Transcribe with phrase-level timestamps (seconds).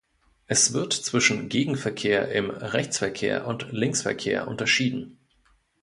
[0.47, 5.19] Es wird zwischen Gegenverkehr im Rechtsverkehr und Linksverkehr unterschieden.